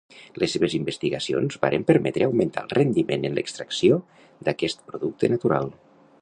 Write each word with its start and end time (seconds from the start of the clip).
Les 0.43 0.53
seves 0.55 0.75
investigacions 0.77 1.57
varen 1.65 1.85
permetre 1.91 2.27
augmentar 2.29 2.63
el 2.67 2.73
rendiment 2.79 3.29
en 3.29 3.37
l'extracció 3.37 4.01
d'aquest 4.49 4.83
producte 4.91 5.31
natural. 5.37 5.71